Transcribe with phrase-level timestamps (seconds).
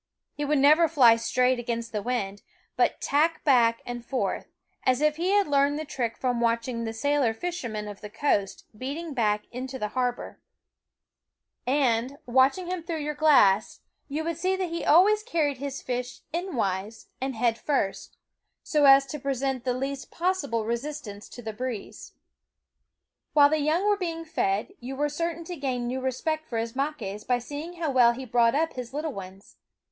[0.33, 2.41] He would never fly straight against the wind,
[2.75, 4.47] but tack back and forth,
[4.83, 8.65] as if he had learned the trick from watching the sailor fishermen of the coast
[8.75, 10.39] beating back into har bor.
[11.67, 13.79] And, watching him through SCHOOL OF ~ 6 your glass,
[14.09, 18.17] you would see that he always car y^ ried his fish endwise and head first,
[18.63, 22.13] so as to ffie Fishhawk present the least possible resistance to the breeze.
[23.33, 27.23] While the young were being fed, you were certain to gain new respect for Ismaques
[27.27, 29.57] by seeing how well he brought up his little ones.